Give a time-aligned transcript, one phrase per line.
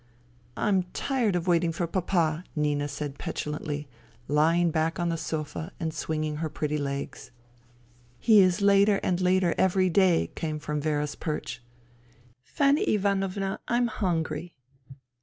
[0.57, 3.87] "I'm tired of waiting for Papa," Nina said petulantly,
[4.27, 7.29] lying back on the sofa and swinging her pretty legs."
[8.19, 11.61] He is later and later every day," came from Vera's perch."
[12.41, 14.55] Fanny Ivanovna, I'm hungry."